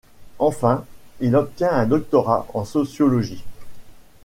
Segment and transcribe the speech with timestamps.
[0.39, 0.83] Enfin
[1.19, 3.43] il obtient un doctorat en sociologie.